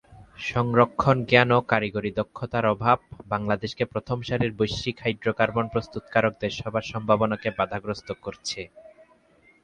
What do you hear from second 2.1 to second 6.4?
দক্ষতার অভাব বাংলাদেশকে প্রথম সারির বৈশ্বিক হাইড্রোকার্বন প্রস্তুতকারক